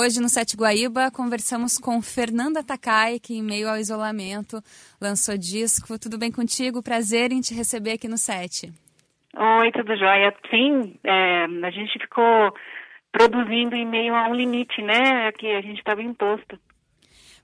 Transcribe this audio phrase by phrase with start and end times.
[0.00, 4.56] Hoje no Sete Guaíba conversamos com Fernanda Takai, que em meio ao isolamento
[4.98, 5.98] lançou disco.
[5.98, 6.82] Tudo bem contigo?
[6.82, 8.72] Prazer em te receber aqui no Sete.
[9.36, 10.34] Oi, tudo jóia?
[10.48, 12.50] Sim, é, a gente ficou
[13.12, 15.30] produzindo em meio a um limite, né?
[15.32, 16.58] Que a gente estava imposto.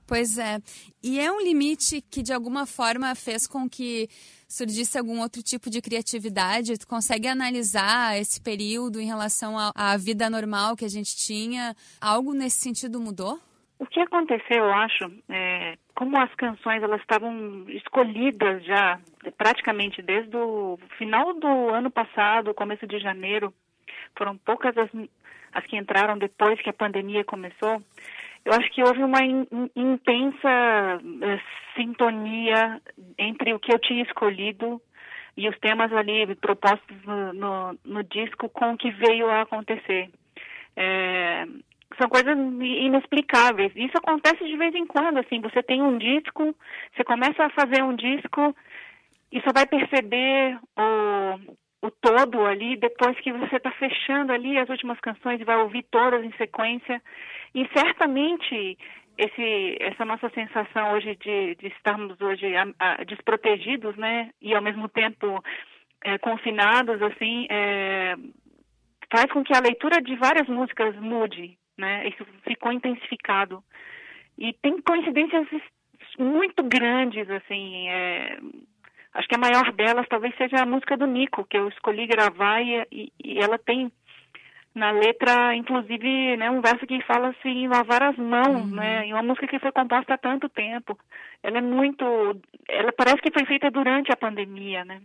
[0.06, 0.58] Pois é.
[1.02, 4.08] E é um limite que de alguma forma fez com que
[4.48, 6.78] surgisse algum outro tipo de criatividade?
[6.78, 11.74] Tu consegue analisar esse período em relação à vida normal que a gente tinha?
[12.00, 13.38] Algo nesse sentido mudou?
[13.78, 18.98] O que aconteceu, eu acho, é, como as canções elas estavam escolhidas já
[19.36, 23.52] praticamente desde o final do ano passado, começo de janeiro,
[24.16, 24.88] foram poucas as,
[25.52, 27.82] as que entraram depois que a pandemia começou.
[28.46, 31.40] Eu acho que houve uma in, intensa uh,
[31.74, 32.80] sintonia
[33.18, 34.80] entre o que eu tinha escolhido
[35.36, 40.08] e os temas ali propostos no, no, no disco com o que veio a acontecer.
[40.76, 41.44] É,
[42.00, 43.72] são coisas inexplicáveis.
[43.74, 46.54] Isso acontece de vez em quando, assim, você tem um disco,
[46.94, 48.54] você começa a fazer um disco
[49.32, 51.40] e só vai perceber o,
[51.82, 55.84] o todo ali depois que você está fechando ali as últimas canções e vai ouvir
[55.90, 57.02] todas em sequência.
[57.54, 58.78] E certamente
[59.18, 64.62] esse, essa nossa sensação hoje de, de estarmos hoje a, a, desprotegidos, né, e ao
[64.62, 65.42] mesmo tempo
[66.04, 68.14] é, confinados, assim, é,
[69.10, 72.08] faz com que a leitura de várias músicas mude, né?
[72.08, 73.62] Isso ficou intensificado
[74.38, 75.46] e tem coincidências
[76.18, 77.88] muito grandes, assim.
[77.88, 78.38] É,
[79.16, 82.60] acho que a maior delas talvez seja a música do Nico que eu escolhi gravar
[82.60, 83.90] e, e, e ela tem
[84.74, 88.76] na letra, inclusive, né, um verso que fala assim, lavar as mãos, uhum.
[88.76, 90.98] né, e uma música que foi composta há tanto tempo.
[91.42, 92.04] Ela é muito,
[92.68, 95.00] ela parece que foi feita durante a pandemia, né.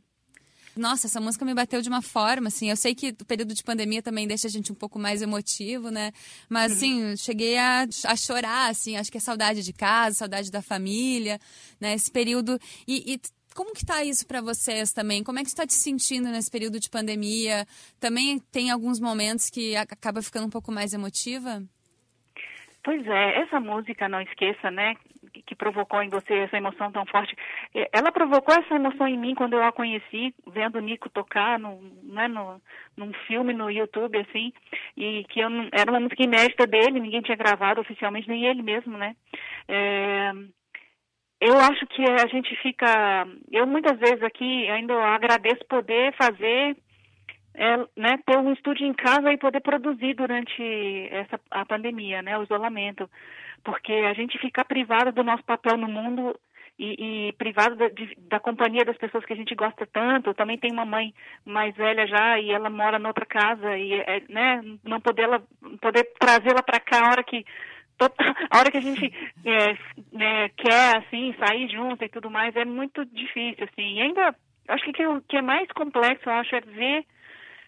[0.76, 2.70] Nossa, essa música me bateu de uma forma, assim.
[2.70, 5.90] Eu sei que o período de pandemia também deixa a gente um pouco mais emotivo,
[5.90, 6.12] né?
[6.50, 7.18] Mas, assim, uhum.
[7.18, 8.96] cheguei a, a chorar, assim.
[8.96, 11.40] Acho que é saudade de casa, saudade da família,
[11.80, 11.94] né?
[11.94, 12.58] Esse período.
[12.88, 13.20] E, e
[13.56, 15.24] como que tá isso para vocês também?
[15.24, 17.66] Como é que está te sentindo nesse período de pandemia?
[18.00, 21.62] Também tem alguns momentos que acaba ficando um pouco mais emotiva?
[22.84, 24.96] Pois é, essa música, não esqueça, né,
[25.46, 27.36] que provocou em você essa emoção tão forte,
[27.76, 31.60] é, ela provocou essa emoção em mim quando eu a conheci, vendo o Nico tocar
[31.60, 32.60] no, né, no,
[32.98, 34.52] num filme no YouTube, assim,
[34.98, 38.64] e que eu não, era uma música inédita dele, ninguém tinha gravado oficialmente, nem ele
[38.64, 39.16] mesmo, né.
[39.68, 40.32] É,
[41.42, 43.28] eu acho que a gente fica.
[43.52, 46.78] Eu muitas vezes aqui ainda agradeço poder fazer,
[47.56, 50.62] é, né, ter um estúdio em casa e poder produzir durante
[51.10, 53.10] essa a pandemia, né, o isolamento,
[53.64, 56.40] porque a gente fica privado do nosso papel no mundo
[56.78, 60.36] e, e privado da, de, da companhia das pessoas que a gente gosta tanto.
[60.36, 61.12] Também tem uma mãe
[61.44, 65.28] mais velha já e ela mora noutra casa e, é, né, não poder,
[65.82, 67.44] poder trazê-la para cá a hora que
[68.06, 69.14] a hora que a gente
[69.46, 69.78] é,
[70.12, 73.98] né, quer, assim, sair junto e tudo mais, é muito difícil, assim.
[73.98, 74.36] E ainda,
[74.68, 77.06] acho que o que é mais complexo, eu acho, é ver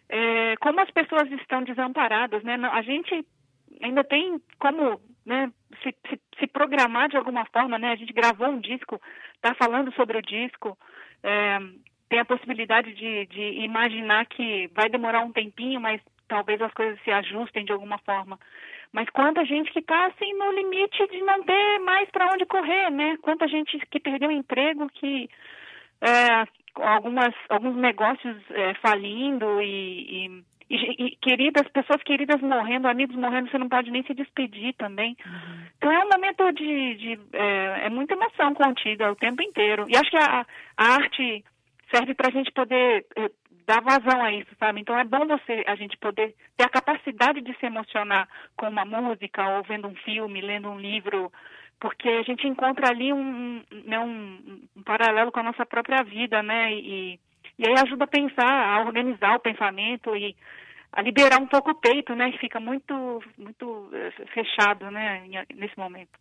[0.09, 2.55] é, como as pessoas estão desamparadas, né?
[2.71, 3.25] A gente
[3.81, 5.51] ainda tem como né,
[5.81, 7.91] se, se, se, programar de alguma forma, né?
[7.91, 9.01] A gente gravou um disco,
[9.35, 10.77] está falando sobre o disco,
[11.23, 11.57] é,
[12.09, 17.01] tem a possibilidade de, de imaginar que vai demorar um tempinho, mas talvez as coisas
[17.03, 18.37] se ajustem de alguma forma.
[18.93, 22.91] Mas quanta gente que está assim no limite de não ter mais para onde correr,
[22.91, 23.17] né?
[23.21, 25.27] Quanta gente que perdeu emprego, que
[25.99, 26.45] é,
[26.79, 33.49] algumas alguns negócios é, falindo e, e, e, e, queridas pessoas queridas morrendo, amigos morrendo,
[33.49, 35.17] você não pode nem se despedir também.
[35.25, 35.65] Uhum.
[35.77, 39.85] Então é um momento de, de é, é, muita emoção contida o tempo inteiro.
[39.89, 40.45] E acho que a,
[40.77, 41.43] a arte
[41.91, 43.05] serve para a gente poder
[43.65, 44.81] dar vazão a isso, sabe?
[44.81, 48.85] Então é bom você a gente poder ter a capacidade de se emocionar com uma
[48.85, 51.31] música ou vendo um filme, lendo um livro,
[51.79, 56.41] porque a gente encontra ali um, né, um, um paralelo com a nossa própria vida,
[56.41, 56.73] né?
[56.73, 57.19] E,
[57.59, 60.35] e aí ajuda a pensar, a organizar o pensamento e
[60.95, 62.31] a liberar um pouco o peito, né?
[62.39, 62.93] Fica muito,
[63.35, 65.25] muito eh, fechado, né?
[65.55, 66.11] Nesse momento.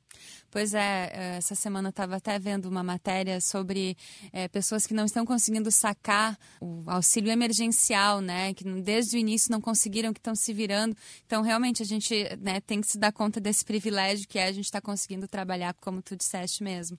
[0.50, 3.94] Pois é, eh, essa semana eu estava até vendo uma matéria sobre
[4.32, 8.54] é, pessoas que não estão conseguindo sacar o auxílio emergencial, né?
[8.54, 10.96] Que desde o início não conseguiram, que estão se virando.
[11.26, 14.52] Então, realmente, a gente né, tem que se dar conta desse privilégio que é a
[14.52, 16.98] gente estar tá conseguindo trabalhar, como tu disseste mesmo.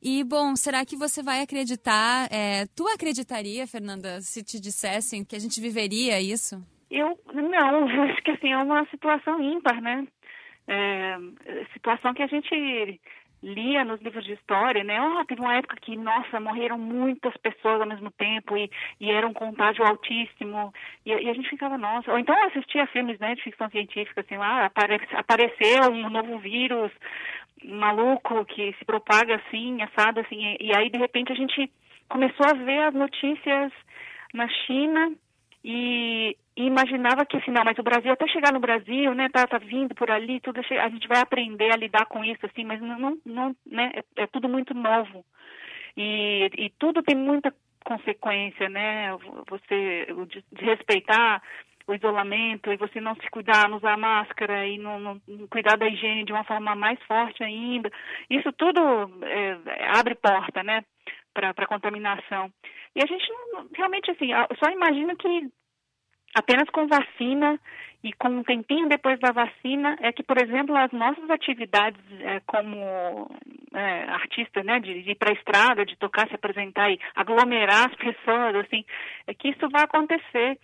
[0.00, 2.28] E, bom, será que você vai acreditar?
[2.32, 6.64] É, tu acreditaria, Fernanda, se te dissessem que a gente viveria isso?
[6.92, 10.06] Eu não, acho que assim é uma situação ímpar, né?
[10.68, 11.16] É,
[11.72, 13.00] situação que a gente
[13.42, 15.00] lia nos livros de história, né?
[15.02, 19.26] Oh, teve uma época que, nossa, morreram muitas pessoas ao mesmo tempo e, e era
[19.26, 20.72] um contágio altíssimo.
[21.04, 22.12] E, e, a gente ficava, nossa.
[22.12, 26.92] Ou então assistia filmes né, de ficção científica, assim, lá apare, apareceu um novo vírus
[27.64, 30.56] maluco que se propaga assim, assado, assim.
[30.60, 31.68] E, e aí, de repente, a gente
[32.08, 33.72] começou a ver as notícias
[34.34, 35.12] na China
[35.64, 39.46] e, e, imaginava que assim, não, mas o Brasil, até chegar no Brasil, né, tá,
[39.46, 42.80] tá vindo por ali, tudo, a gente vai aprender a lidar com isso, assim, mas
[42.80, 45.24] não, não, né, é, é tudo muito novo.
[45.96, 47.54] E, e tudo tem muita
[47.84, 49.16] consequência, né,
[49.48, 50.06] você
[50.52, 51.42] desrespeitar
[51.86, 55.20] o isolamento e você não se cuidar, não usar máscara e não, não,
[55.50, 57.90] cuidar da higiene de uma forma mais forte ainda,
[58.30, 58.80] isso tudo
[59.24, 59.56] é,
[59.98, 60.84] abre porta, né,
[61.32, 62.52] para contaminação.
[62.94, 64.28] E a gente não, realmente, assim,
[64.62, 65.50] só imagina que
[66.34, 67.58] apenas com vacina
[68.02, 72.40] e com um tempinho depois da vacina é que, por exemplo, as nossas atividades é,
[72.40, 73.30] como
[73.72, 77.90] é, artista, né, de, de ir para a estrada, de tocar, se apresentar e aglomerar
[77.90, 78.84] as pessoas, assim,
[79.26, 80.58] é que isso vai acontecer.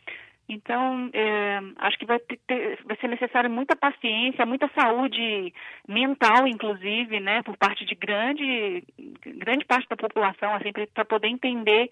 [0.49, 5.53] Então, é, acho que vai, ter, vai ser necessário muita paciência, muita saúde
[5.87, 8.83] mental, inclusive, né, por parte de grande,
[9.27, 11.91] grande parte da população, assim, para poder entender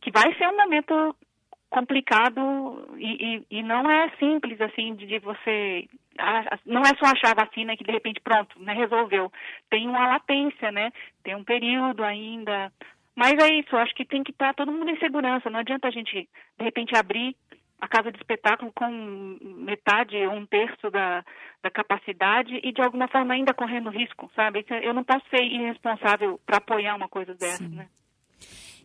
[0.00, 1.14] que vai ser um momento
[1.70, 5.88] complicado e, e, e não é simples, assim, de, de você
[6.66, 9.32] não é só achar a vacina que de repente pronto, né, resolveu.
[9.70, 10.90] Tem uma latência, né?
[11.22, 12.72] Tem um período ainda.
[13.14, 15.50] Mas é isso, acho que tem que estar todo mundo em segurança.
[15.50, 16.28] Não adianta a gente,
[16.58, 17.36] de repente, abrir
[17.80, 18.88] a casa de espetáculo com
[19.40, 21.24] metade ou um terço da,
[21.62, 24.64] da capacidade e de alguma forma ainda correndo risco, sabe?
[24.82, 27.76] Eu não posso ser irresponsável para apoiar uma coisa dessa, Sim.
[27.76, 27.88] né?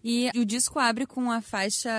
[0.04, 1.90] E o disco abre com a faixa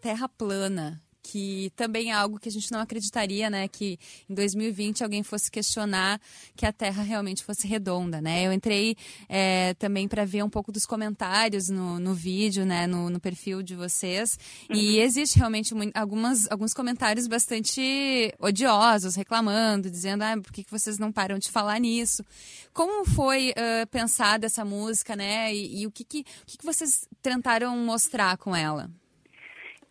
[0.00, 3.98] Terra Plana, que também é algo que a gente não acreditaria, né, que
[4.28, 6.20] em 2020 alguém fosse questionar
[6.54, 8.46] que a Terra realmente fosse redonda, né?
[8.46, 8.94] Eu entrei
[9.26, 13.62] é, também para ver um pouco dos comentários no, no vídeo, né, no, no perfil
[13.62, 14.38] de vocês,
[14.68, 14.76] uhum.
[14.76, 21.10] e existe realmente algumas, alguns comentários bastante odiosos, reclamando, dizendo, ah, por que, vocês não
[21.10, 22.22] param de falar nisso?
[22.72, 26.66] Como foi uh, pensada essa música, né, e, e o, que, que, o que, que
[26.66, 28.90] vocês tentaram mostrar com ela?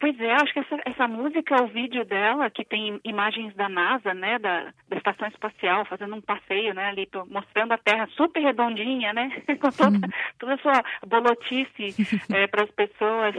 [0.04, 4.14] Pois é, acho que essa, essa música, o vídeo dela, que tem imagens da NASA,
[4.14, 9.14] né, da, da Estação Espacial, fazendo um passeio, né, ali, mostrando a Terra super redondinha,
[9.14, 9.30] né,
[9.62, 10.00] com toda,
[10.38, 11.96] toda a sua bolotice
[12.36, 13.34] é, para as pessoas.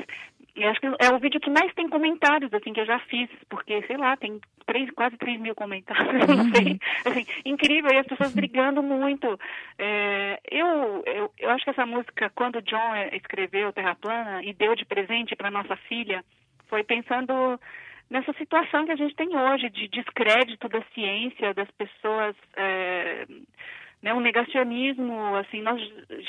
[0.57, 3.29] E acho que é o vídeo que mais tem comentários, assim, que eu já fiz,
[3.51, 6.73] porque, sei lá, tem três, quase 3 mil comentários, não sei.
[6.73, 6.79] Uhum.
[7.05, 9.39] Assim, incrível, e as pessoas brigando muito.
[9.79, 14.55] É, eu, eu, eu acho que essa música, quando o John escreveu Terra Plana e
[14.55, 16.25] deu de presente para nossa filha,
[16.75, 17.33] foi pensando
[18.11, 23.25] nessa situação que a gente tem hoje de descrédito da ciência, das pessoas, é,
[24.03, 25.81] né, um negacionismo, assim, nós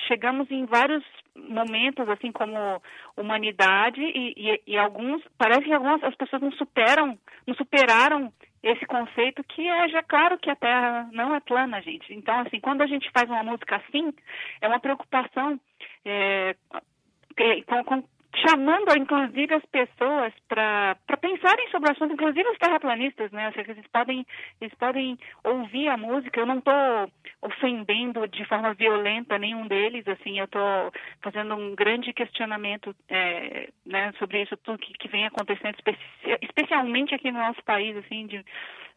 [0.07, 1.03] chegamos em vários
[1.35, 2.79] momentos, assim, como
[3.17, 8.31] humanidade e, e, e alguns, parece que algumas as pessoas não superam, não superaram
[8.61, 12.13] esse conceito que é já claro que a Terra não é plana, gente.
[12.13, 14.13] Então, assim, quando a gente faz uma música assim,
[14.61, 15.59] é uma preocupação
[16.05, 16.55] é,
[17.65, 18.03] com, com,
[18.37, 23.47] chamando inclusive as pessoas para pensarem sobre o assunto, inclusive os terraplanistas, né?
[23.47, 24.25] Ou seja, eles podem,
[24.59, 26.39] eles podem ouvir a música.
[26.39, 27.11] Eu não estou
[27.41, 30.91] ofendendo de forma violenta nenhum deles, assim, eu estou
[31.21, 35.77] fazendo um grande questionamento é, né, sobre isso tudo que, que vem acontecendo,
[36.41, 38.43] especialmente aqui no nosso país, assim, de,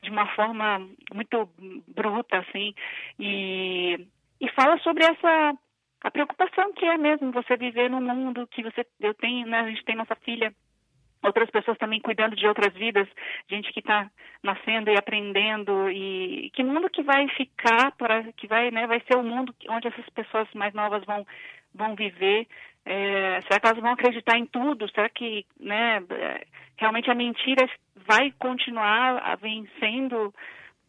[0.02, 1.48] de uma forma muito
[1.88, 2.74] bruta, assim,
[3.18, 4.06] e,
[4.40, 5.54] e fala sobre essa
[6.02, 9.68] a preocupação que é mesmo você viver num mundo que você eu tenho, né, a
[9.68, 10.52] gente tem nossa filha,
[11.22, 13.08] outras pessoas também cuidando de outras vidas,
[13.50, 14.08] gente que está
[14.42, 19.16] nascendo e aprendendo e que mundo que vai ficar para que vai, né, vai ser
[19.16, 21.26] o mundo onde essas pessoas mais novas vão
[21.74, 22.46] vão viver.
[22.84, 24.88] É, será que elas vão acreditar em tudo?
[24.90, 26.02] Será que, né,
[26.76, 27.68] realmente a mentira
[28.06, 30.32] vai continuar vencendo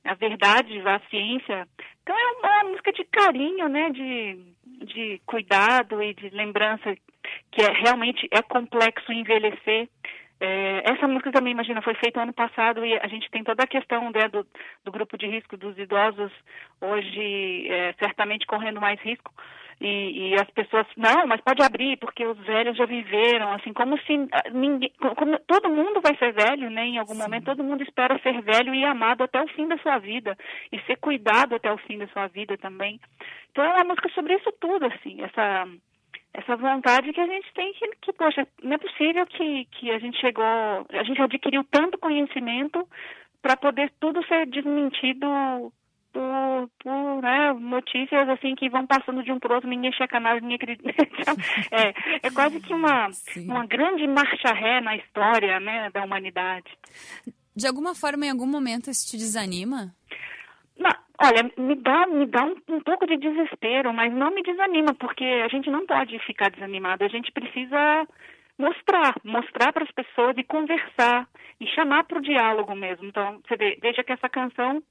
[0.05, 1.67] a verdade, a ciência?
[2.01, 4.39] Então é uma música de carinho, né, de
[4.85, 6.95] de cuidado e de lembrança
[7.51, 9.89] que é realmente é complexo envelhecer.
[10.41, 13.67] É, essa música também, imagina, foi feita ano passado e a gente tem toda a
[13.67, 14.47] questão né, do,
[14.85, 16.31] do grupo de risco dos idosos
[16.79, 19.33] hoje é, certamente correndo mais risco.
[19.81, 23.97] E, e, as pessoas, não, mas pode abrir, porque os velhos já viveram, assim, como
[23.99, 26.85] se ah, ninguém, como todo mundo vai ser velho, né?
[26.85, 27.21] Em algum Sim.
[27.21, 30.37] momento todo mundo espera ser velho e amado até o fim da sua vida
[30.69, 32.99] e ser cuidado até o fim da sua vida também.
[33.51, 35.65] Então é uma música sobre isso tudo, assim, essa
[36.33, 39.97] essa vontade que a gente tem que, que poxa, não é possível que, que a
[39.97, 42.87] gente chegou, a gente adquiriu tanto conhecimento
[43.41, 45.71] para poder tudo ser desmentido
[46.19, 50.41] por, por né, notícias assim que vão passando de um para outro, ninguém checa nada,
[50.41, 50.89] ninguém acredita.
[51.19, 51.35] Então,
[51.71, 53.09] é, é quase que uma,
[53.45, 56.69] uma grande marcha ré na história né, da humanidade.
[57.55, 59.93] De alguma forma, em algum momento, isso te desanima?
[60.77, 64.93] Não, olha, me dá, me dá um, um, pouco de desespero, mas não me desanima,
[64.95, 67.03] porque a gente não pode ficar desanimado.
[67.03, 68.07] A gente precisa
[68.57, 71.27] mostrar, mostrar para as pessoas e conversar
[71.59, 73.05] e chamar para o diálogo mesmo.
[73.05, 74.81] Então, você vê, veja que essa canção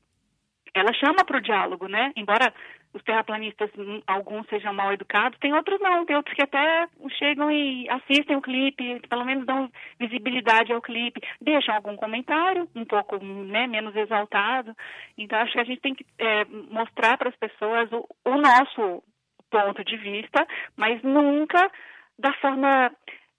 [0.74, 2.12] ela chama para o diálogo, né?
[2.16, 2.52] Embora
[2.92, 6.86] os terraplanistas, hum, alguns sejam mal educados, tem outros não, tem outros que até
[7.18, 12.84] chegam e assistem o clipe, pelo menos dão visibilidade ao clipe, deixam algum comentário, um
[12.84, 14.74] pouco né, menos exaltado.
[15.16, 19.02] Então, acho que a gente tem que é, mostrar para as pessoas o, o nosso
[19.50, 20.46] ponto de vista,
[20.76, 21.70] mas nunca
[22.18, 22.90] da forma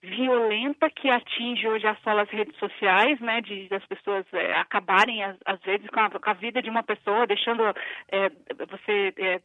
[0.02, 5.60] violenta que atinge hoje as redes sociais, né, de das pessoas é, acabarem às, às
[5.60, 7.62] vezes com a, com a, vida de uma pessoa, deixando
[8.10, 8.30] é,
[8.70, 9.40] você é,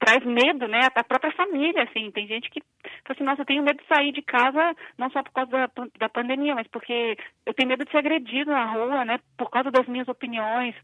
[0.00, 2.60] traz medo, né, a própria família, assim, tem gente que
[3.04, 5.70] fala assim, nossa, eu tenho medo de sair de casa, não só por causa da,
[5.98, 9.70] da pandemia, mas porque eu tenho medo de ser agredido na rua, né, por causa
[9.70, 10.74] das minhas opiniões,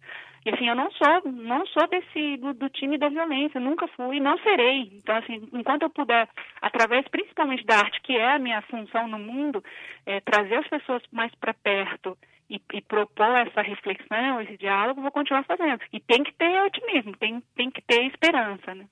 [0.44, 4.20] e assim, eu não sou, não sou desse, do, do time da violência, nunca fui,
[4.20, 6.28] não serei, então assim, enquanto eu puder,
[6.60, 9.64] através principalmente da arte, que é a minha função no mundo,
[10.04, 12.16] é, trazer as pessoas mais para perto,
[12.48, 15.80] e, e, propor essa reflexão, esse diálogo, vou continuar fazendo.
[15.92, 18.86] E tem que ter otimismo, tem, tem que ter esperança, né?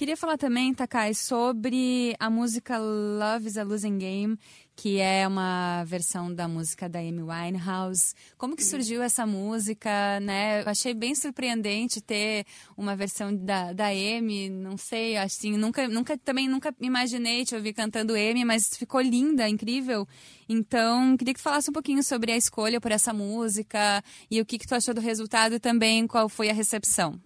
[0.00, 4.38] Queria falar também, Takai, sobre a música Love is a Losing Game,
[4.74, 8.14] que é uma versão da música da Amy Winehouse.
[8.38, 10.62] Como que surgiu essa música, né?
[10.62, 12.46] Eu achei bem surpreendente ter
[12.78, 17.74] uma versão da, da Amy, não sei, assim, nunca, nunca, também nunca imaginei te ouvir
[17.74, 20.08] cantando Amy, mas ficou linda, incrível.
[20.48, 24.56] Então, queria que falasse um pouquinho sobre a escolha por essa música e o que,
[24.56, 27.20] que tu achou do resultado e também qual foi a recepção.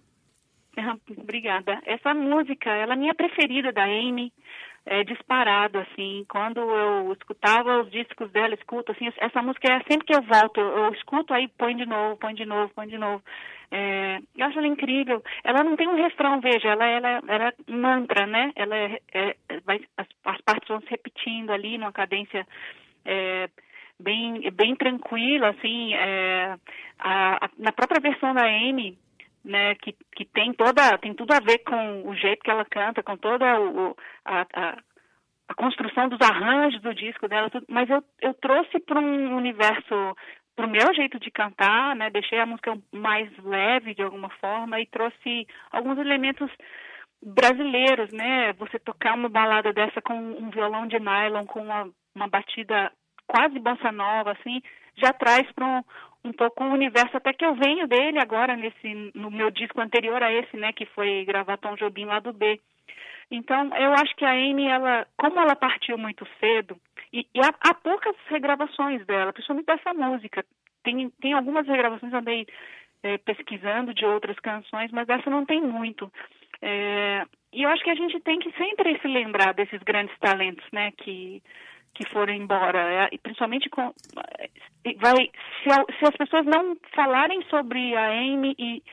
[1.17, 1.81] Obrigada.
[1.85, 4.31] Essa música, ela é minha preferida da Amy,
[4.85, 6.25] é disparado, assim.
[6.29, 10.59] Quando eu escutava os discos dela, escuto, assim, essa música é sempre que eu volto,
[10.59, 13.23] eu escuto, aí põe de novo, põe de novo, põe de novo.
[13.71, 15.23] É, eu acho ela incrível.
[15.43, 18.51] Ela não tem um refrão, veja, ela, ela, ela é mantra, né?
[18.55, 22.45] Ela é, é vai, as, as partes vão se repetindo ali numa cadência
[23.03, 23.49] é,
[23.99, 25.93] bem, bem tranquila, assim.
[25.95, 26.55] É,
[26.99, 28.97] a, a, na própria versão da Amy,
[29.45, 33.03] né, que, que tem toda, tem tudo a ver com o jeito que ela canta,
[33.03, 34.77] com toda o, a, a,
[35.47, 40.15] a construção dos arranjos do disco dela, tudo, mas eu, eu trouxe para um universo,
[40.55, 44.79] para o meu jeito de cantar, né, deixei a música mais leve de alguma forma
[44.81, 46.51] e trouxe alguns elementos
[47.21, 52.27] brasileiros, né, você tocar uma balada dessa com um violão de nylon, com uma, uma
[52.27, 52.91] batida
[53.27, 54.61] quase bossa nova, assim,
[54.95, 55.83] já traz para um,
[56.25, 60.21] um pouco o universo até que eu venho dele agora nesse no meu disco anterior
[60.21, 62.59] a esse, né, que foi gravar Tom Jobim lá do B.
[63.29, 66.77] Então, eu acho que a Amy, ela, como ela partiu muito cedo,
[67.13, 70.45] e, e há, há, poucas regravações dela, principalmente dessa música.
[70.83, 72.45] Tem, tem algumas regravações, andei
[73.03, 76.11] é, pesquisando de outras canções, mas essa não tem muito.
[76.61, 80.65] É, e eu acho que a gente tem que sempre se lembrar desses grandes talentos,
[80.71, 81.41] né, que
[81.95, 83.93] que foram embora, é, principalmente com
[84.99, 85.31] vai
[85.63, 88.83] se, se, as pessoas não falarem sobre a Amy e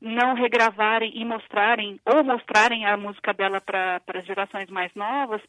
[0.00, 5.40] não regravarem e mostrarem ou mostrarem a música dela para as gerações mais novas,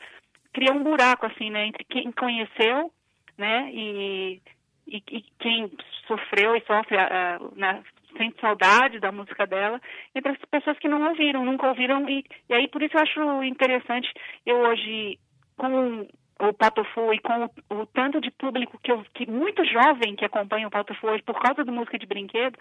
[0.53, 2.91] cria um buraco assim, né, entre quem conheceu,
[3.37, 4.41] né, e,
[4.87, 5.71] e, e quem
[6.07, 6.97] sofreu e sofre
[7.55, 7.83] né,
[8.17, 9.81] sente saudade da música dela,
[10.15, 13.43] entre as pessoas que não ouviram, nunca ouviram e, e aí por isso eu acho
[13.43, 14.11] interessante
[14.45, 15.19] eu hoje
[15.57, 16.07] com
[16.39, 20.25] o Patofu e com o, o, tanto de público que, eu, que muito jovem que
[20.25, 22.57] acompanha o Patofu hoje por causa da música de brinquedo,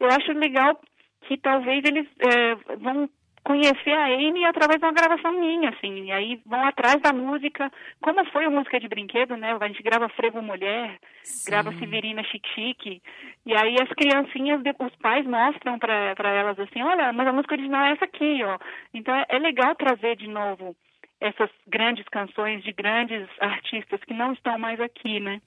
[0.00, 0.80] eu acho legal
[1.22, 3.08] que talvez eles é, vão
[3.42, 7.70] conhecer a Amy através de uma gravação minha, assim, e aí vão atrás da música,
[8.00, 9.56] como foi a música de brinquedo, né?
[9.58, 11.50] A gente grava Frevo Mulher, Sim.
[11.50, 13.00] grava Severina Chique,
[13.46, 17.86] e aí as criancinhas, os pais mostram para elas assim, olha, mas a música original
[17.86, 18.58] é essa aqui, ó.
[18.92, 20.76] Então é, é legal trazer de novo
[21.20, 25.40] essas grandes canções de grandes artistas que não estão mais aqui, né?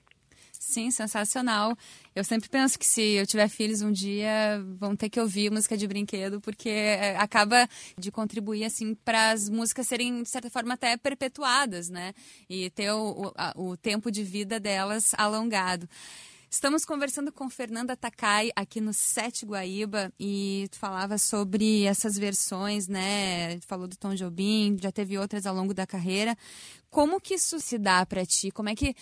[0.52, 1.76] Sim, sensacional.
[2.14, 5.76] Eu sempre penso que se eu tiver filhos um dia, vão ter que ouvir música
[5.76, 10.74] de brinquedo, porque é, acaba de contribuir assim para as músicas serem de certa forma
[10.74, 12.14] até perpetuadas, né?
[12.48, 15.88] E ter o, o, o tempo de vida delas alongado.
[16.54, 22.86] Estamos conversando com Fernanda Takai aqui no Sete Guaíba e tu falava sobre essas versões,
[22.86, 23.58] né?
[23.62, 26.36] Falou do Tom Jobim, já teve outras ao longo da carreira.
[26.88, 28.52] Como que isso se dá para ti?
[28.52, 28.94] Como é que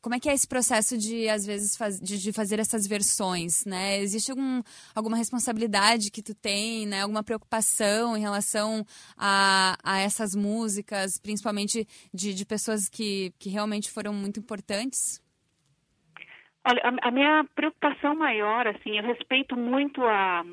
[0.00, 3.66] como é que é esse processo de, às vezes, faz, de, de, fazer essas versões,
[3.66, 4.00] né?
[4.00, 4.62] Existe algum,
[4.94, 7.02] alguma responsabilidade que tu tem, né?
[7.02, 8.86] Alguma preocupação em relação
[9.18, 15.20] a, a essas músicas, principalmente de, de pessoas que, que realmente foram muito importantes?
[16.68, 20.44] Olha, a, a minha preocupação maior, assim, eu respeito muito a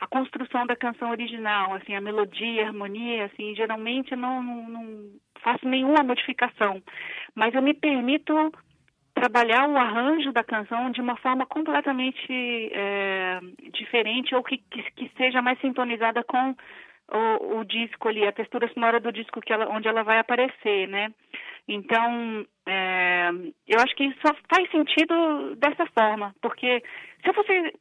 [0.00, 4.68] a construção da canção original, assim, a melodia, a harmonia, assim, geralmente eu não, não,
[4.68, 5.10] não
[5.42, 6.80] faço nenhuma modificação,
[7.34, 8.32] mas eu me permito
[9.12, 12.32] trabalhar o arranjo da canção de uma forma completamente
[12.72, 13.40] é,
[13.72, 16.54] diferente ou que, que, que, seja mais sintonizada com
[17.10, 20.86] o, o, disco ali, a textura sonora do disco que ela, onde ela vai aparecer,
[20.86, 21.12] né?
[21.68, 23.30] Então, é,
[23.68, 26.82] eu acho que só faz sentido dessa forma, porque
[27.22, 27.72] se eu fosse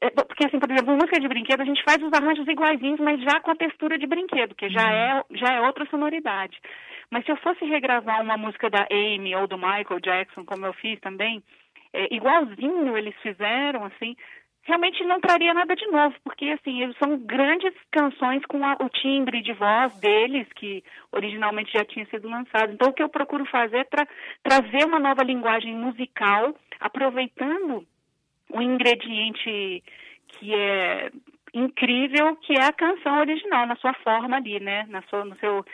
[0.00, 3.22] é, porque, assim, por exemplo, música de brinquedo, a gente faz os arranjos iguaizinhos, mas
[3.22, 4.90] já com a textura de brinquedo, que já uhum.
[4.90, 6.58] é, já é outra sonoridade.
[7.10, 10.72] Mas se eu fosse regravar uma música da Amy ou do Michael Jackson, como eu
[10.72, 11.40] fiz também,
[11.92, 14.16] é, igualzinho eles fizeram, assim,
[14.66, 19.40] realmente não traria nada de novo, porque, assim, são grandes canções com a, o timbre
[19.40, 20.82] de voz deles, que
[21.12, 22.72] originalmente já tinha sido lançado.
[22.72, 24.06] Então, o que eu procuro fazer é tra
[24.42, 27.86] trazer uma nova linguagem musical, aproveitando
[28.52, 29.82] um ingrediente
[30.28, 31.10] que é
[31.54, 34.84] incrível, que é a canção original, na sua forma ali, né?
[34.88, 35.64] Na sua, no seu,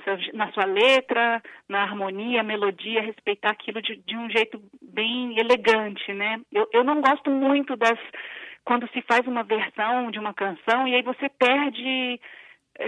[0.00, 6.12] seu, na sua letra, na harmonia, melodia, respeitar aquilo de, de um jeito bem elegante,
[6.12, 6.40] né?
[6.52, 7.98] Eu, eu não gosto muito das
[8.64, 12.20] quando se faz uma versão de uma canção e aí você perde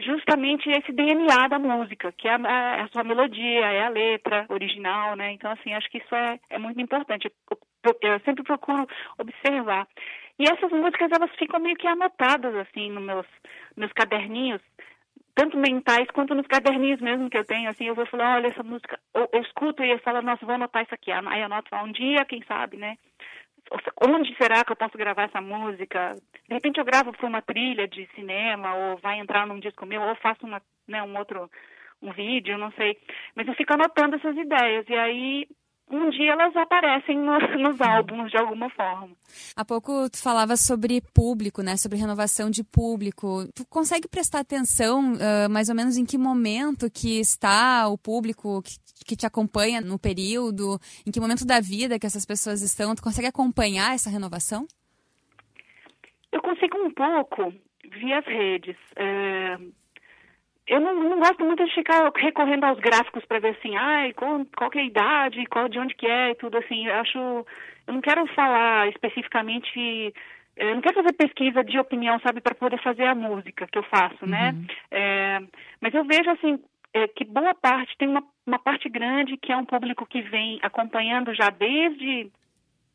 [0.02, 5.14] justamente esse DNA da música, que é a, a, sua melodia, é a letra original,
[5.14, 5.32] né?
[5.32, 7.30] Então, assim, acho que isso é, é muito importante
[8.02, 8.86] eu sempre procuro
[9.18, 9.86] observar.
[10.38, 13.26] E essas músicas, elas ficam meio que anotadas, assim, nos meus,
[13.76, 14.60] meus caderninhos,
[15.36, 18.62] tanto mentais quanto nos caderninhos mesmo que eu tenho, assim, eu vou falar, olha, essa
[18.62, 21.12] música, eu, eu escuto e eu falo, nossa, vou anotar isso aqui.
[21.12, 22.96] Aí anoto um dia, quem sabe, né?
[24.00, 26.14] Onde será que eu posso gravar essa música?
[26.48, 30.00] De repente eu gravo para uma trilha de cinema, ou vai entrar num disco meu,
[30.00, 31.50] ou faço uma, né, um outro
[32.00, 32.96] um vídeo, não sei.
[33.34, 34.86] Mas eu fico anotando essas ideias.
[34.88, 35.48] E aí
[35.90, 39.10] um dia elas aparecem no, nos álbuns de alguma forma.
[39.54, 41.76] Há pouco tu falava sobre público, né?
[41.76, 43.46] Sobre renovação de público.
[43.54, 48.62] Tu consegue prestar atenção uh, mais ou menos em que momento que está o público
[48.62, 50.78] que, que, te acompanha no período?
[51.06, 52.94] Em que momento da vida que essas pessoas estão?
[52.94, 54.66] Tu consegue acompanhar essa renovação?
[56.32, 57.52] Eu consigo um pouco
[57.84, 58.76] via as redes.
[58.96, 59.56] É
[60.66, 64.44] eu não, não, gosto muito de ficar recorrendo aos gráficos para ver assim, ai, qual,
[64.56, 66.86] qual é a idade, qual de onde que é e tudo assim.
[66.86, 70.12] Eu acho, eu não quero falar especificamente,
[70.56, 73.84] eu não quero fazer pesquisa de opinião, sabe, para poder fazer a música que eu
[73.84, 74.50] faço, né?
[74.50, 74.60] uhum.
[74.60, 74.66] né?
[74.90, 75.40] É,
[75.80, 76.58] mas eu vejo assim
[76.92, 80.58] é, que boa parte tem uma, uma parte grande que é um público que vem
[80.62, 82.30] acompanhando já desde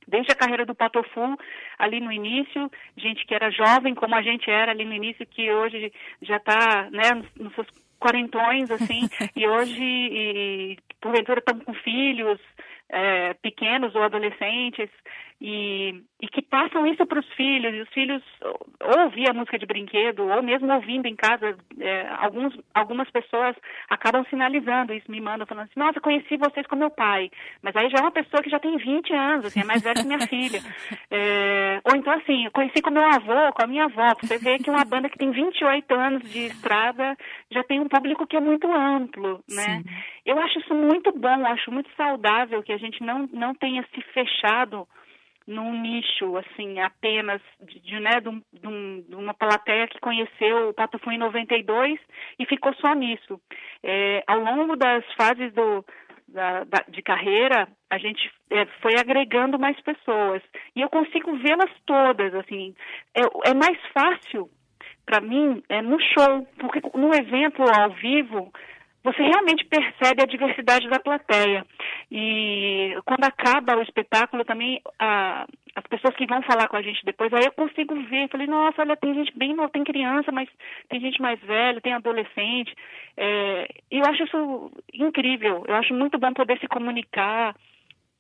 [0.08, 1.38] desde a carreira do Patofu,
[1.78, 5.52] ali no início, gente que era jovem, como a gente era ali no início, que
[5.52, 7.68] hoje já está né, nos, seus
[8.00, 9.02] quarentões, assim,
[9.36, 12.40] e hoje, e, porventura, estão com filhos
[12.92, 14.90] é, pequenos ou adolescentes,
[15.42, 19.58] e, e que passam isso para os filhos, e os filhos ou ouvir a música
[19.58, 23.56] de brinquedo, ou mesmo ouvindo em casa, é, alguns, algumas pessoas
[23.90, 27.32] acabam sinalizando isso, me mandam falando assim, nossa, conheci vocês com meu pai,
[27.64, 29.96] mas aí já é uma pessoa que já tem 20 anos, assim, é mais velha
[29.96, 30.62] que minha filha.
[31.14, 34.70] É, ou então assim, conheci com meu avô, com a minha avó, você vê que
[34.70, 37.18] uma banda que tem 28 anos de estrada
[37.52, 39.82] já tem um público que é muito amplo, né?
[39.82, 39.84] Sim.
[40.26, 44.02] Eu acho isso muito bom, acho muito saudável que a gente não, não tenha se
[44.14, 44.88] fechado
[45.48, 50.74] num nicho, assim, apenas de, de né, de, de, de, uma plateia que conheceu o
[50.74, 52.00] Pato Fu em 92
[52.40, 53.40] e ficou só nisso.
[53.84, 55.84] É, ao longo das fases do,
[56.28, 60.42] da, da, de carreira, a gente é, foi agregando mais pessoas.
[60.76, 62.76] E eu consigo vê-las todas, assim.
[63.16, 64.50] É, é mais fácil
[65.06, 68.52] para mim é no show, porque no evento ao vivo
[69.04, 71.66] você realmente percebe a diversidade da plateia.
[72.12, 77.04] E quando acaba o espetáculo também, a, as pessoas que vão falar com a gente
[77.04, 80.48] depois, aí eu consigo ver, falei, nossa, olha, tem gente bem tem criança, mas
[80.90, 82.76] tem gente mais velha, tem adolescente.
[83.18, 87.56] É, eu acho isso incrível, eu acho muito bom poder se comunicar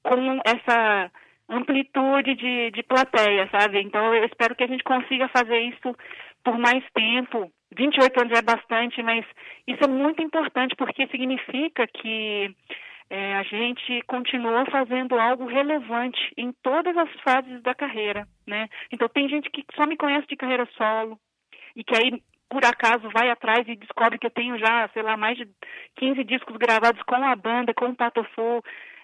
[0.03, 1.11] com essa
[1.49, 3.81] amplitude de, de plateia, sabe?
[3.81, 5.95] Então eu espero que a gente consiga fazer isso
[6.43, 7.51] por mais tempo.
[7.75, 9.25] 28 anos é bastante, mas
[9.67, 12.55] isso é muito importante porque significa que
[13.09, 18.67] é, a gente continua fazendo algo relevante em todas as fases da carreira, né?
[18.91, 21.19] Então tem gente que só me conhece de carreira solo
[21.75, 25.15] e que aí por acaso vai atrás e descobre que eu tenho já, sei lá,
[25.15, 25.47] mais de
[25.95, 28.61] 15 discos gravados com a banda, com o Patofu.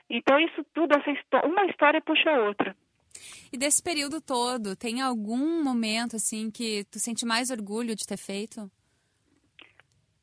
[0.10, 2.76] Então isso tudo, essa uma história puxa a outra.
[3.52, 8.18] E desse período todo, tem algum momento assim que tu sente mais orgulho de ter
[8.18, 8.70] feito?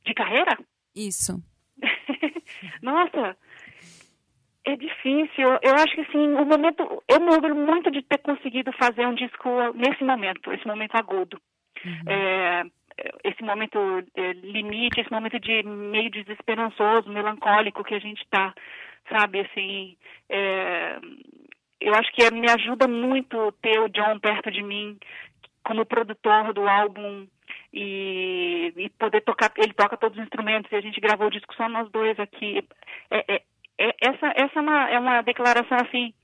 [0.04, 0.58] De carreira?
[0.94, 1.42] Isso.
[2.82, 3.36] Nossa,
[4.64, 5.48] é difícil.
[5.62, 9.14] Eu acho que assim, o momento, eu me orgulho muito de ter conseguido fazer um
[9.14, 11.40] disco nesse momento, esse momento agudo.
[11.84, 12.12] Uhum.
[12.12, 12.64] É,
[13.24, 13.78] esse momento
[14.14, 18.54] é, limite, esse momento de meio desesperançoso, melancólico que a gente está,
[19.10, 19.96] sabe, assim,
[20.28, 20.98] é,
[21.84, 24.98] eu acho que me ajuda muito ter o John perto de mim
[25.62, 27.26] como produtor do álbum
[27.72, 31.54] e, e, poder tocar, ele toca todos os instrumentos e a gente gravou o disco
[31.54, 32.66] só nós dois aqui.
[33.10, 33.42] É, é,
[33.78, 36.14] é essa essa é uma, é uma declaração assim,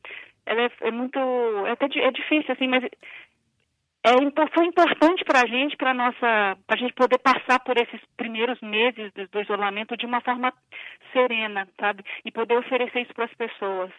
[0.46, 1.18] ela é, é muito,
[1.66, 2.84] é até é difícil assim, mas
[4.02, 4.12] é,
[4.54, 8.58] foi importante para a gente, para nossa, para a gente poder passar por esses primeiros
[8.62, 10.52] meses do, isolamento de uma forma
[11.12, 12.02] serena, sabe?
[12.24, 13.90] E poder oferecer isso para as pessoas.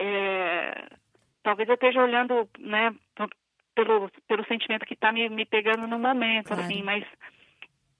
[0.00, 0.88] É,
[1.42, 2.94] talvez eu esteja olhando, né,
[3.74, 6.62] pelo, pelo sentimento que está me, me pegando no momento, claro.
[6.62, 7.04] assim, mas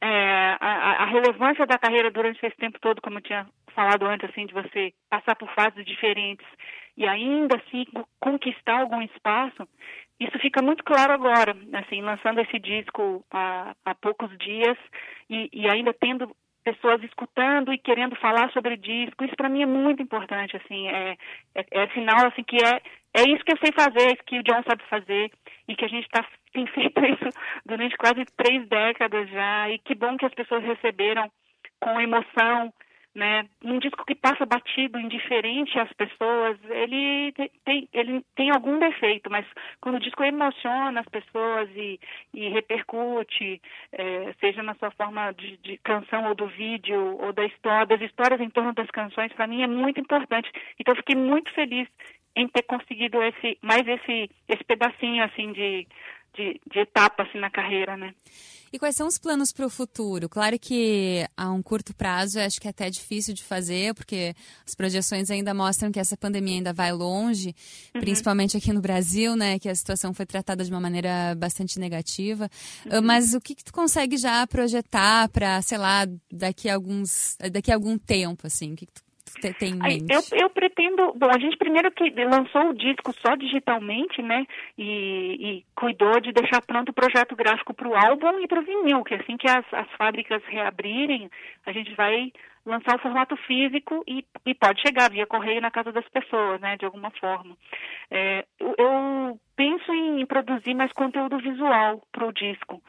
[0.01, 4.31] é, a, a, relevância da carreira durante esse tempo todo, como eu tinha falado antes,
[4.31, 6.47] assim, de você passar por fases diferentes
[6.97, 7.85] e ainda assim
[8.21, 9.69] conquistar algum espaço,
[10.21, 14.77] isso fica muito claro agora, assim, lançando esse disco há, há poucos dias
[15.31, 16.35] e, e ainda tendo
[16.73, 19.25] pessoas escutando e querendo falar sobre o disco.
[19.25, 21.17] Isso para mim é muito importante, assim, é,
[21.55, 22.81] é, é, sinal assim que é
[23.15, 25.31] é isso que eu sei fazer, que o John sabe fazer
[25.67, 27.31] e que a gente tá, tem feito isso
[27.65, 31.31] durante quase três décadas já e que bom que as pessoas receberam
[31.81, 32.73] com emoção,
[33.19, 33.47] né?
[33.65, 37.33] Um disco que passa batido, indiferente às pessoas, ele
[37.65, 39.45] tem, ele tem algum defeito, mas
[39.81, 41.99] quando o disco emociona as pessoas e,
[42.33, 43.61] e repercute,
[43.93, 48.01] é, seja na sua forma de, de, canção ou do vídeo ou da história, das
[48.01, 50.51] histórias em torno das canções, para mim é muito importante.
[50.79, 51.89] Então fiquei muito feliz
[52.37, 55.89] em ter conseguido esse mais esse esse pedacinho assim de
[56.35, 58.15] de, de etapa assim, na carreira, né?
[58.73, 60.29] E quais são os planos para o futuro?
[60.29, 64.35] Claro que a um curto prazo acho que é até difícil de fazer, porque
[64.67, 67.55] as projeções ainda mostram que essa pandemia ainda vai longe,
[67.95, 68.01] uhum.
[68.01, 69.59] principalmente aqui no Brasil, né?
[69.59, 72.51] Que a situação foi tratada de uma maneira bastante negativa.
[72.87, 73.03] Uhum.
[73.03, 77.71] Mas o que, que tu consegue já projetar para, sei lá, daqui a alguns, daqui
[77.71, 78.73] a algum tempo, assim?
[78.73, 79.08] O que, que tu
[79.39, 80.13] tem em mente?
[80.13, 81.13] Eu, eu pretendo.
[81.15, 84.47] Bom, a gente primeiro que lançou o disco só digitalmente, né?
[84.77, 84.85] E,
[85.41, 89.05] e cuidou de deixar pronto o projeto gráfico para o álbum e para o vinil,
[89.05, 91.31] que assim que as, as fábricas reabrirem,
[91.67, 92.33] a gente vai
[92.69, 96.77] lançar o formato físico e, e, pode chegar via correio na casa das pessoas, né,
[96.77, 97.57] de alguma forma.
[98.11, 102.83] É, eu, eu, penso em produzir mais conteúdo visual para o disco.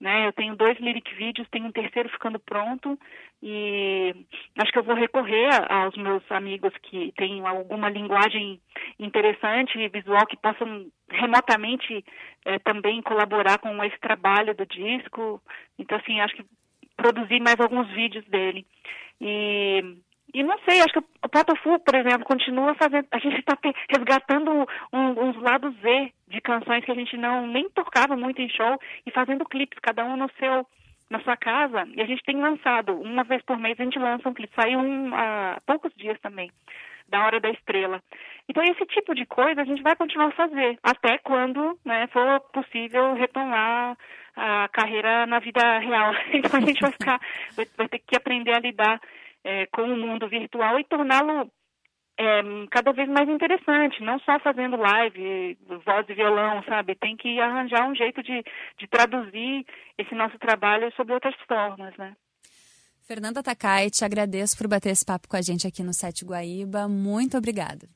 [0.00, 0.26] Né?
[0.26, 2.98] Eu tenho dois lyric vídeos, tenho um terceiro ficando pronto
[3.42, 4.14] e
[4.58, 8.60] acho que eu vou recorrer aos meus amigos que têm alguma linguagem
[8.98, 12.04] interessante e visual que possam remotamente
[12.44, 15.40] é, também colaborar com esse trabalho do disco.
[15.78, 16.44] Então, assim, acho que
[16.96, 18.66] produzir mais alguns vídeos dele.
[19.20, 19.98] E
[20.34, 23.06] e não sei, acho que o Patofu, por exemplo, continua fazendo.
[23.12, 23.56] A gente está
[23.88, 28.48] resgatando um, uns lados Z de canções que a gente não nem tocava muito em
[28.48, 30.66] show e fazendo clipes, cada um no seu
[31.08, 31.86] na sua casa.
[31.94, 34.52] E a gente tem lançado, uma vez por mês a gente lança um clipe.
[34.56, 36.50] Saiu um, há poucos dias também,
[37.08, 38.02] da Hora da Estrela.
[38.48, 42.40] Então, esse tipo de coisa a gente vai continuar a fazer, até quando né, for
[42.52, 43.96] possível retomar
[44.34, 46.12] a carreira na vida real.
[46.34, 47.20] Então, a gente vai ficar,
[47.54, 49.00] vai, vai ter que aprender a lidar
[49.44, 51.50] é, com o mundo virtual e torná-lo
[52.18, 56.94] é, cada vez mais interessante, não só fazendo live, voz e violão, sabe?
[56.94, 58.42] Tem que arranjar um jeito de,
[58.78, 59.64] de traduzir
[59.98, 62.14] esse nosso trabalho sob outras formas, né?
[63.06, 66.88] Fernanda Takai, te agradeço por bater esse papo com a gente aqui no Sete Guaíba.
[66.88, 67.86] Muito obrigada.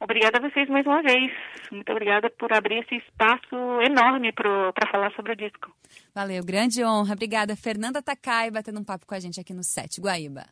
[0.00, 1.30] Obrigada a vocês mais uma vez.
[1.70, 5.74] Muito obrigada por abrir esse espaço enorme para falar sobre o disco.
[6.14, 7.12] Valeu, grande honra.
[7.12, 10.46] Obrigada, Fernanda Takai, batendo um papo com a gente aqui no Sete Guaíba.